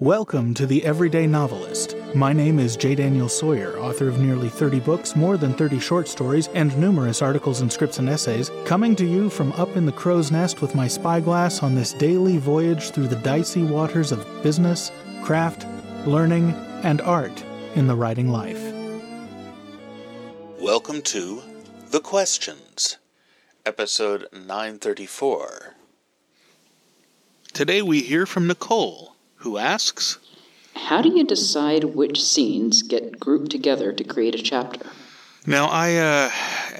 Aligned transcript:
Welcome 0.00 0.54
to 0.54 0.64
The 0.64 0.84
Everyday 0.84 1.26
Novelist. 1.26 1.96
My 2.14 2.32
name 2.32 2.60
is 2.60 2.76
J. 2.76 2.94
Daniel 2.94 3.28
Sawyer, 3.28 3.80
author 3.80 4.08
of 4.08 4.20
nearly 4.20 4.48
30 4.48 4.78
books, 4.78 5.16
more 5.16 5.36
than 5.36 5.54
30 5.54 5.80
short 5.80 6.06
stories, 6.06 6.46
and 6.54 6.78
numerous 6.78 7.20
articles 7.20 7.62
and 7.62 7.72
scripts 7.72 7.98
and 7.98 8.08
essays, 8.08 8.52
coming 8.64 8.94
to 8.94 9.04
you 9.04 9.28
from 9.28 9.50
up 9.54 9.76
in 9.76 9.86
the 9.86 9.92
crow's 9.92 10.30
nest 10.30 10.62
with 10.62 10.76
my 10.76 10.86
spyglass 10.86 11.64
on 11.64 11.74
this 11.74 11.94
daily 11.94 12.36
voyage 12.36 12.90
through 12.90 13.08
the 13.08 13.16
dicey 13.16 13.64
waters 13.64 14.12
of 14.12 14.24
business, 14.40 14.92
craft, 15.24 15.66
learning, 16.06 16.52
and 16.84 17.00
art 17.00 17.42
in 17.74 17.88
the 17.88 17.96
writing 17.96 18.28
life. 18.28 18.67
Welcome 20.68 21.00
to 21.00 21.42
The 21.92 22.00
Questions, 22.00 22.98
episode 23.64 24.26
934. 24.34 25.74
Today 27.54 27.80
we 27.80 28.02
hear 28.02 28.26
from 28.26 28.46
Nichole, 28.46 29.12
who 29.36 29.56
asks 29.56 30.18
How 30.76 31.00
do 31.00 31.08
you 31.08 31.24
decide 31.24 31.84
which 31.84 32.22
scenes 32.22 32.82
get 32.82 33.18
grouped 33.18 33.50
together 33.50 33.94
to 33.94 34.04
create 34.04 34.34
a 34.34 34.42
chapter? 34.42 34.90
Now, 35.46 35.68
I 35.68 35.96
uh, 35.96 36.30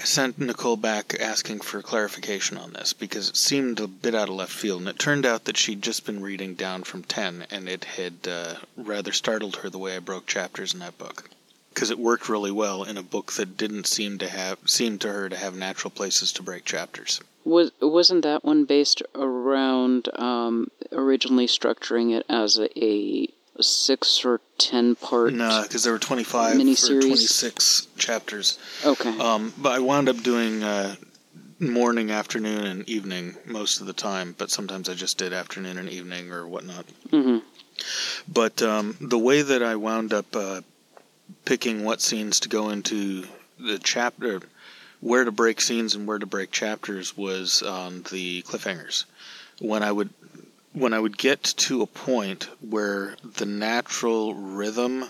sent 0.03 0.37
Nichole 0.37 0.79
back 0.79 1.17
asking 1.19 1.61
for 1.61 1.81
clarification 1.81 2.59
on 2.59 2.73
this 2.73 2.93
because 2.93 3.29
it 3.29 3.37
seemed 3.37 3.79
a 3.79 3.87
bit 3.87 4.13
out 4.13 4.29
of 4.29 4.35
left 4.35 4.53
field, 4.53 4.81
and 4.81 4.89
it 4.89 4.99
turned 4.99 5.25
out 5.25 5.45
that 5.45 5.57
she'd 5.57 5.81
just 5.81 6.05
been 6.05 6.21
reading 6.21 6.53
Down 6.53 6.83
From 6.83 7.01
Ten, 7.01 7.47
and 7.49 7.67
it 7.67 7.85
had 7.85 8.27
uh, 8.27 8.53
rather 8.77 9.11
startled 9.11 9.55
her 9.55 9.69
the 9.71 9.79
way 9.79 9.95
I 9.95 9.99
broke 9.99 10.27
chapters 10.27 10.75
in 10.75 10.79
that 10.81 10.99
book 10.99 11.27
because 11.79 11.91
it 11.91 11.97
worked 11.97 12.27
really 12.27 12.51
well 12.51 12.83
in 12.83 12.97
a 12.97 13.01
book 13.01 13.31
that 13.31 13.55
didn't 13.55 13.87
seem 13.87 14.17
to 14.17 14.27
have 14.27 14.57
seem 14.65 14.99
to 14.99 15.09
her 15.09 15.29
to 15.29 15.37
have 15.37 15.55
natural 15.55 15.89
places 15.89 16.33
to 16.33 16.43
break 16.43 16.65
chapters. 16.65 17.21
Was 17.45 17.71
wasn't 17.79 18.23
that 18.23 18.43
one 18.43 18.65
based 18.65 19.01
around 19.15 20.09
um, 20.19 20.69
originally 20.91 21.47
structuring 21.47 22.13
it 22.13 22.25
as 22.27 22.57
a, 22.57 22.83
a 22.83 23.29
six 23.61 24.25
or 24.25 24.41
ten 24.57 24.95
part? 24.95 25.31
No, 25.31 25.61
because 25.63 25.85
there 25.85 25.93
were 25.93 25.99
twenty 25.99 26.25
five 26.25 26.55
or 26.55 26.57
twenty 26.57 27.15
six 27.15 27.87
chapters. 27.97 28.59
Okay. 28.85 29.17
Um, 29.17 29.53
but 29.57 29.71
I 29.71 29.79
wound 29.79 30.09
up 30.09 30.21
doing 30.21 30.61
uh, 30.61 30.97
morning, 31.59 32.11
afternoon, 32.11 32.65
and 32.65 32.89
evening 32.89 33.37
most 33.45 33.79
of 33.79 33.87
the 33.87 33.93
time. 33.93 34.35
But 34.37 34.51
sometimes 34.51 34.89
I 34.89 34.95
just 34.95 35.17
did 35.17 35.31
afternoon 35.31 35.77
and 35.77 35.87
evening 35.87 36.33
or 36.33 36.45
whatnot. 36.45 36.85
Mm-hmm. 37.09 37.37
But 38.27 38.61
um, 38.61 38.97
the 38.99 39.17
way 39.17 39.41
that 39.41 39.63
I 39.63 39.77
wound 39.77 40.11
up 40.11 40.35
uh, 40.35 40.59
picking 41.45 41.83
what 41.83 42.01
scenes 42.01 42.39
to 42.41 42.49
go 42.49 42.69
into 42.69 43.25
the 43.59 43.79
chapter, 43.79 44.41
where 44.99 45.23
to 45.23 45.31
break 45.31 45.61
scenes 45.61 45.95
and 45.95 46.07
where 46.07 46.19
to 46.19 46.25
break 46.25 46.51
chapters 46.51 47.15
was 47.15 47.61
on 47.61 48.03
the 48.11 48.41
cliffhangers. 48.43 49.05
When 49.59 49.83
I 49.83 49.91
would 49.91 50.09
when 50.73 50.93
I 50.93 50.99
would 50.99 51.17
get 51.17 51.43
to 51.43 51.81
a 51.81 51.87
point 51.87 52.47
where 52.61 53.15
the 53.23 53.45
natural 53.45 54.35
rhythm 54.35 55.05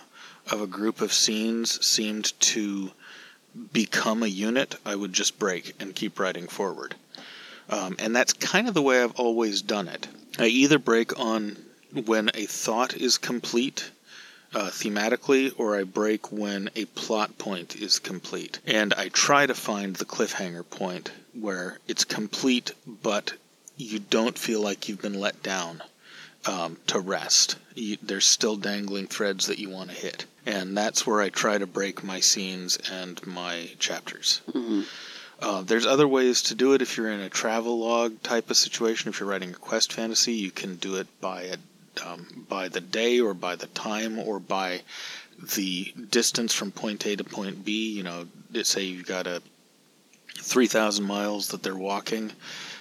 of 0.50 0.62
a 0.62 0.68
group 0.68 1.02
of 1.02 1.14
scenes 1.14 1.86
seemed 1.86 2.40
to 2.40 2.92
become 3.74 4.24
a 4.24 4.28
unit, 4.28 4.76
I 4.86 4.96
would 4.96 5.14
just 5.14 5.38
break 5.38 5.76
and 5.80 5.96
keep 5.96 6.20
writing 6.20 6.48
forward. 6.48 6.96
Um, 7.70 7.98
and 8.00 8.16
that's 8.16 8.34
kind 8.34 8.68
of 8.68 8.74
the 8.74 8.82
way 8.82 9.04
I've 9.04 9.20
always 9.20 9.62
done 9.62 9.88
it. 9.88 10.08
I 10.40 10.46
either 10.46 10.80
break 10.80 11.20
on 11.20 11.58
when 12.06 12.32
a 12.34 12.46
thought 12.46 12.96
is 12.96 13.18
complete 13.18 13.92
uh, 14.54 14.70
thematically, 14.70 15.54
or 15.58 15.78
I 15.78 15.84
break 15.84 16.32
when 16.32 16.70
a 16.76 16.86
plot 16.86 17.38
point 17.38 17.76
is 17.76 18.00
complete. 18.00 18.60
And 18.66 18.94
I 18.94 19.10
try 19.10 19.46
to 19.46 19.54
find 19.54 19.96
the 19.96 20.06
cliffhanger 20.06 20.68
point 20.70 21.12
where 21.34 21.80
it's 21.88 22.04
complete, 22.04 22.72
but 22.88 23.34
you 23.78 24.00
don't 24.00 24.38
feel 24.38 24.62
like 24.62 24.90
you've 24.90 25.02
been 25.02 25.20
let 25.20 25.42
down 25.44 25.82
um, 26.46 26.78
to 26.88 27.00
rest. 27.00 27.58
You, 27.76 27.98
there's 28.02 28.26
still 28.26 28.56
dangling 28.56 29.08
threads 29.08 29.48
that 29.48 29.60
you 29.60 29.70
want 29.70 29.90
to 29.92 29.96
hit. 29.96 30.26
And 30.46 30.76
that's 30.76 31.06
where 31.06 31.22
I 31.22 31.30
try 31.30 31.58
to 31.58 31.68
break 31.68 32.04
my 32.04 32.20
scenes 32.20 32.78
and 32.92 33.26
my 33.28 33.70
chapters. 33.78 34.42
Mm-hmm. 34.50 34.82
Uh, 35.42 35.62
there's 35.62 35.86
other 35.86 36.08
ways 36.08 36.42
to 36.44 36.56
do 36.56 36.74
it 36.74 36.82
if 36.82 36.98
you're 36.98 37.12
in 37.12 37.22
a 37.22 37.30
travel 37.30 37.80
log 37.80 38.22
type 38.24 38.50
of 38.50 38.58
situation. 38.58 39.10
If 39.10 39.20
you're 39.20 39.30
writing 39.30 39.52
a 39.52 39.54
quest 39.54 39.94
fantasy, 39.94 40.34
you 40.34 40.52
can 40.52 40.76
do 40.76 40.96
it 40.96 41.08
by 41.22 41.44
a 41.44 41.58
um, 42.06 42.46
by 42.50 42.68
the 42.68 42.82
day 42.82 43.20
or 43.20 43.34
by 43.34 43.56
the 43.56 43.68
time 43.68 44.20
or 44.20 44.40
by 44.40 44.82
the 45.56 45.94
distance 46.10 46.54
from 46.54 46.72
point 46.72 47.06
A 47.06 47.16
to 47.16 47.24
point 47.24 47.64
B. 47.64 47.92
You 47.92 48.04
know, 48.04 48.28
say 48.64 48.84
you've 48.84 49.06
got 49.06 49.28
a 49.28 49.42
3,000 50.38 51.06
miles 51.06 51.50
that 51.50 51.64
they're 51.64 51.76
walking. 51.76 52.32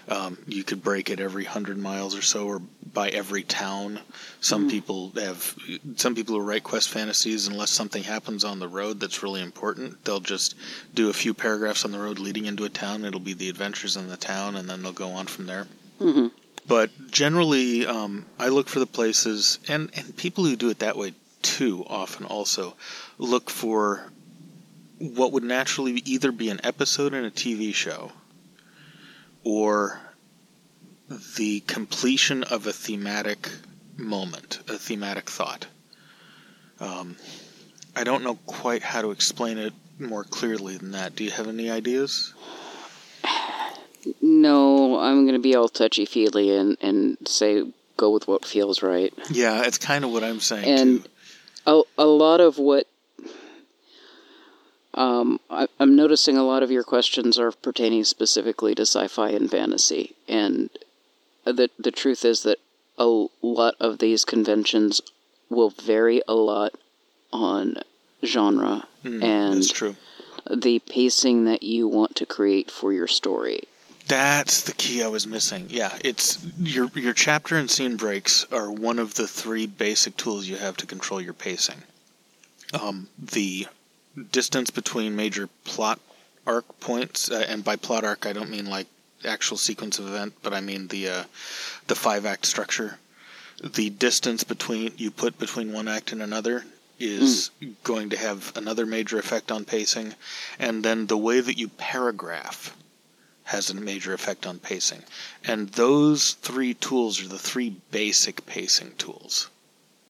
Um, 0.09 0.39
you 0.47 0.65
could 0.65 0.83
break 0.83 1.11
it 1.11 1.21
every 1.21 1.45
hundred 1.45 1.77
miles 1.77 2.17
or 2.17 2.23
so, 2.23 2.47
or 2.47 2.63
by 2.95 3.11
every 3.11 3.43
town. 3.43 4.01
Some 4.41 4.67
mm. 4.67 4.71
people 4.71 5.13
have, 5.17 5.55
some 5.97 6.15
people 6.15 6.35
who 6.35 6.41
write 6.41 6.63
quest 6.63 6.89
fantasies, 6.89 7.47
unless 7.47 7.71
something 7.71 8.03
happens 8.03 8.43
on 8.43 8.59
the 8.59 8.69
road 8.69 9.01
that's 9.01 9.23
really 9.23 9.43
important, 9.43 10.03
they'll 10.05 10.21
just 10.21 10.55
do 10.95 11.11
a 11.11 11.13
few 11.13 11.35
paragraphs 11.35 11.85
on 11.85 11.91
the 11.91 11.99
road 11.99 12.19
leading 12.19 12.47
into 12.47 12.65
a 12.65 12.71
town. 12.71 13.05
It'll 13.05 13.21
be 13.21 13.35
the 13.35 13.51
adventures 13.51 13.99
in 13.99 14.09
the 14.09 14.17
town, 14.17 14.57
and 14.57 14.69
then 14.69 14.83
they'll 14.83 14.93
go 14.93 15.11
on 15.11 15.27
from 15.27 15.45
there. 15.45 15.67
Mm-hmm. 16.01 16.29
But 16.69 17.11
generally, 17.11 17.87
um, 17.87 18.27
I 18.39 18.49
look 18.49 18.69
for 18.69 18.79
the 18.79 18.87
places, 18.87 19.59
and, 19.69 19.91
and 19.95 20.17
people 20.17 20.45
who 20.45 20.55
do 20.55 20.69
it 20.69 20.81
that 20.81 20.97
way 20.97 21.15
too 21.41 21.85
often 21.89 22.27
also 22.27 22.75
look 23.17 23.49
for 23.49 24.13
what 24.99 25.33
would 25.33 25.45
naturally 25.45 26.03
either 26.05 26.31
be 26.31 26.51
an 26.51 26.61
episode 26.63 27.15
in 27.15 27.25
a 27.25 27.31
TV 27.31 27.75
show 27.75 28.13
or 29.45 30.01
the 31.37 31.61
completion 31.61 32.43
of 32.45 32.67
a 32.67 32.73
thematic 32.73 33.49
moment, 33.97 34.59
a 34.69 34.75
thematic 34.75 35.31
thought. 35.31 35.67
Um, 36.81 37.17
I 37.97 38.05
don't 38.05 38.23
know 38.23 38.35
quite 38.47 38.83
how 38.83 39.01
to 39.03 39.11
explain 39.11 39.57
it 39.57 39.73
more 39.99 40.25
clearly 40.25 40.77
than 40.77 40.93
that. 40.93 41.17
Do 41.17 41.25
you 41.25 41.31
have 41.31 41.49
any 41.49 41.71
ideas? 41.71 42.35
No, 44.43 44.99
I'm 44.99 45.25
going 45.25 45.35
to 45.35 45.43
be 45.43 45.55
all 45.55 45.69
touchy 45.69 46.05
feely 46.05 46.55
and, 46.55 46.77
and 46.81 47.17
say 47.27 47.65
go 47.97 48.11
with 48.11 48.29
what 48.29 48.45
feels 48.45 48.83
right. 48.83 49.13
Yeah, 49.31 49.63
it's 49.65 49.79
kind 49.79 50.05
of 50.05 50.13
what 50.13 50.25
I'm 50.25 50.41
saying. 50.41 50.65
And 50.65 51.05
too. 51.05 51.11
A, 51.67 51.83
a 51.99 52.07
lot 52.07 52.41
of 52.41 52.59
what 52.59 52.87
um, 54.95 55.39
I, 55.51 55.69
am 55.79 55.95
noticing 55.97 56.37
a 56.37 56.45
lot 56.45 56.63
of 56.63 56.71
your 56.71 56.83
questions 56.83 57.39
are 57.39 57.53
pertaining 57.53 58.05
specifically 58.05 58.75
to 58.75 58.83
sci-fi 58.83 59.31
and 59.31 59.51
fantasy, 59.51 60.17
and 60.27 60.71
the 61.45 61.71
the 61.79 61.93
truth 61.93 62.25
is 62.25 62.43
that 62.43 62.59
a 62.99 63.27
lot 63.43 63.75
of 63.79 63.99
these 63.99 64.25
conventions 64.25 65.01
will 65.49 65.71
vary 65.71 66.21
a 66.27 66.35
lot 66.35 66.75
on 67.33 67.77
genre 68.25 68.87
mm, 69.05 69.23
and 69.23 69.63
the 70.63 70.81
pacing 70.81 71.45
that 71.45 71.63
you 71.63 71.87
want 71.87 72.17
to 72.17 72.27
create 72.27 72.71
for 72.71 72.93
your 72.93 73.07
story. 73.07 73.63
That's 74.09 74.63
the 74.63 74.73
key 74.73 75.03
I 75.03 75.09
was 75.09 75.27
missing. 75.27 75.67
Yeah, 75.69 75.97
it's 76.03 76.39
your 76.59 76.91
your 76.95 77.13
chapter 77.13 77.57
and 77.57 77.71
scene 77.71 77.97
breaks 77.97 78.47
are 78.51 78.71
one 78.71 78.99
of 78.99 79.15
the 79.15 79.29
three 79.29 79.67
basic 79.67 80.17
tools 80.17 80.49
you 80.49 80.57
have 80.57 80.79
to 80.79 80.87
control 80.87 81.21
your 81.21 81.35
pacing. 81.35 81.83
Um, 82.73 83.09
the 83.19 83.67
distance 84.33 84.71
between 84.71 85.15
major 85.15 85.49
plot 85.65 86.01
arc 86.47 86.81
points, 86.81 87.31
uh, 87.31 87.45
and 87.49 87.63
by 87.63 87.77
plot 87.77 88.03
arc 88.03 88.25
I 88.25 88.33
don't 88.33 88.49
mean 88.49 88.65
like 88.65 88.87
actual 89.27 89.59
sequence 89.59 89.99
of 89.99 90.09
event, 90.09 90.33
but 90.43 90.55
I 90.55 90.63
mean 90.63 90.89
the 90.89 91.09
uh, 91.09 91.25
the 91.87 91.95
five 91.95 92.25
act 92.25 92.47
structure. 92.47 92.99
The 93.63 93.91
distance 93.91 94.43
between 94.43 94.95
you 94.97 95.11
put 95.11 95.39
between 95.39 95.75
one 95.75 95.87
act 95.87 96.13
and 96.13 96.23
another 96.23 96.65
is 96.99 97.51
mm. 97.61 97.75
going 97.85 98.09
to 98.11 98.17
have 98.17 98.57
another 98.57 98.87
major 98.87 99.19
effect 99.19 99.53
on 99.53 99.67
pacing, 99.67 100.15
and 100.59 100.83
then 100.83 101.09
the 101.09 101.19
way 101.19 101.41
that 101.41 101.59
you 101.59 101.69
paragraph 101.69 102.75
has 103.49 103.71
a 103.71 103.75
major 103.75 104.13
effect 104.13 104.47
on 104.47 104.59
pacing. 104.59 105.03
And 105.43 105.71
those 105.71 106.35
three 106.43 106.75
tools 106.75 107.19
are 107.23 107.29
the 107.29 107.39
three 107.39 107.77
basic 107.91 108.45
pacing 108.45 108.93
tools. 108.99 109.49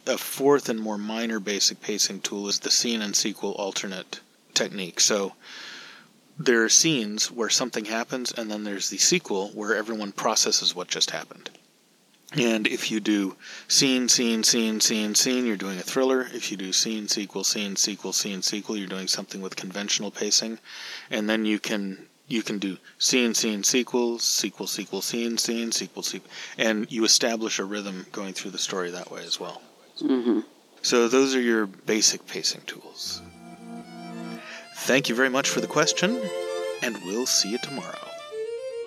A 0.07 0.19
fourth 0.19 0.69
and 0.69 0.81
more 0.81 0.99
minor 0.99 1.39
basic 1.39 1.81
pacing 1.81 2.23
tool 2.23 2.49
is 2.49 2.59
the 2.59 2.71
scene 2.71 3.01
and 3.01 3.15
sequel 3.15 3.53
alternate 3.53 4.19
technique. 4.55 4.99
So 4.99 5.35
there 6.37 6.65
are 6.65 6.69
scenes 6.69 7.31
where 7.31 7.49
something 7.49 7.85
happens, 7.85 8.33
and 8.33 8.51
then 8.51 8.65
there's 8.65 8.91
the 8.91 8.99
sequel 8.99 9.51
where 9.51 9.77
everyone 9.77 10.11
processes 10.11 10.75
what 10.75 10.89
just 10.89 11.13
happened. 11.13 11.51
And 12.37 12.67
if 12.67 12.91
you 12.91 12.99
do 12.99 13.37
scene, 13.69 14.09
scene, 14.09 14.43
scene, 14.43 14.81
scene, 14.81 15.15
scene, 15.15 15.47
you're 15.47 15.57
doing 15.57 15.79
a 15.79 15.83
thriller. 15.83 16.29
If 16.35 16.51
you 16.51 16.57
do 16.57 16.73
scene, 16.73 17.07
sequel, 17.07 17.45
scene, 17.45 17.77
sequel, 17.77 18.13
scene, 18.13 18.43
sequel, 18.43 18.77
you're 18.77 18.89
doing 18.89 19.07
something 19.07 19.41
with 19.41 19.55
conventional 19.55 20.11
pacing. 20.11 20.59
And 21.09 21.31
then 21.31 21.45
you 21.45 21.61
can 21.61 22.09
you 22.29 22.43
can 22.43 22.59
do 22.59 22.77
scene, 22.99 23.35
scene, 23.35 23.65
sequel, 23.65 24.19
sequel, 24.19 24.67
sequel, 24.67 25.03
scene, 25.03 25.39
scene, 25.39 25.73
sequel, 25.73 26.03
sequel, 26.03 26.31
and 26.59 26.91
you 26.93 27.05
establish 27.05 27.59
a 27.59 27.65
rhythm 27.65 28.07
going 28.13 28.35
through 28.35 28.51
the 28.53 28.59
story 28.59 28.91
that 28.91 29.11
way 29.11 29.25
as 29.25 29.41
well. 29.41 29.63
Mm-hmm. 30.01 30.41
So 30.83 31.09
those 31.09 31.35
are 31.35 31.41
your 31.41 31.67
basic 31.67 32.27
pacing 32.27 32.63
tools. 32.67 33.23
Thank 34.77 35.09
you 35.09 35.15
very 35.15 35.31
much 35.31 35.49
for 35.49 35.61
the 35.61 35.67
question, 35.67 36.21
and 36.83 36.97
we'll 37.05 37.27
see 37.27 37.51
you 37.51 37.59
tomorrow. 37.59 38.08